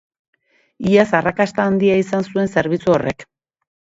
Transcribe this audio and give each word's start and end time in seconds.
Iaz 0.93 1.03
arrakasta 1.19 1.67
handia 1.71 1.99
izan 2.05 2.27
zuen 2.31 2.51
zerbitzu 2.57 2.95
horrek. 2.97 3.27